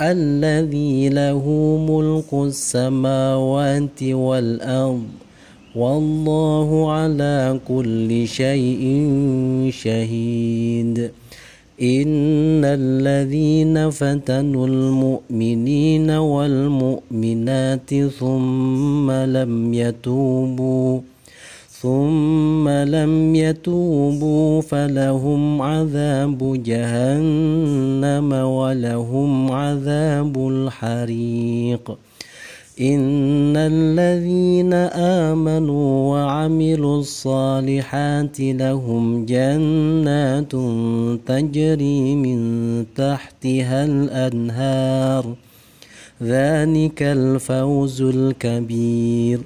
الذي 0.00 1.08
له 1.08 1.44
ملك 1.90 2.30
السماوات 2.34 4.02
والأرض 4.02 5.06
والله 5.76 6.92
على 6.92 7.60
كل 7.68 8.28
شيء 8.28 8.82
شهيد. 9.70 11.10
إن 11.82 12.64
الذين 12.64 13.90
فتنوا 13.90 14.66
المؤمنين 14.66 16.10
والمؤمنات 16.10 17.94
ثم 17.94 19.10
لم 19.10 19.74
يتوبوا 19.74 21.00
ثم 21.84 22.68
لم 22.68 23.34
يتوبوا 23.34 24.60
فلهم 24.60 25.62
عذاب 25.62 26.62
جهنم 26.62 28.32
ولهم 28.32 29.52
عذاب 29.52 30.48
الحريق. 30.48 31.98
إن 32.80 33.56
الذين 33.56 34.72
آمنوا 35.24 36.12
وعملوا 36.12 36.98
الصالحات 36.98 38.40
لهم 38.40 39.26
جنات 39.26 40.52
تجري 41.26 42.14
من 42.16 42.38
تحتها 42.96 43.84
الأنهار. 43.84 45.34
ذلك 46.22 47.02
الفوز 47.02 48.02
الكبير. 48.02 49.40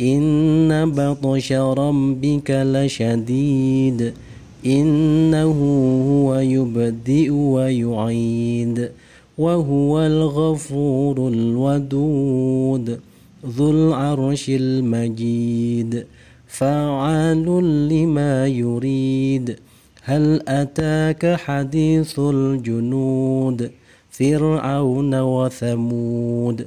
إن 0.00 0.90
بطش 0.90 1.52
ربك 1.52 2.50
لشديد 2.50 4.12
إنه 4.66 5.52
هو 6.10 6.34
يبدئ 6.34 7.30
ويعيد 7.30 8.90
وهو 9.38 10.00
الغفور 10.00 11.28
الودود 11.28 13.00
ذو 13.46 13.70
العرش 13.70 14.50
المجيد 14.50 16.06
فعال 16.48 17.46
لما 17.88 18.46
يريد 18.46 19.56
هل 20.02 20.42
أتاك 20.48 21.36
حديث 21.36 22.18
الجنود 22.18 23.70
فرعون 24.10 25.20
وثمود 25.20 26.66